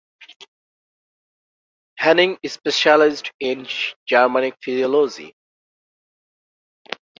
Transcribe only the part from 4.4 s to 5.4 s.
philology.